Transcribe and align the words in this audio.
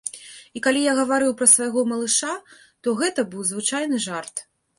І 0.59 0.61
калі 0.67 0.79
я 0.85 0.93
гаварыў 0.99 1.35
пра 1.41 1.47
свайго 1.51 1.83
малыша, 1.91 2.33
то 2.85 2.95
гэта 3.03 3.27
быў 3.37 3.45
звычайны 3.53 4.03
жарт. 4.09 4.45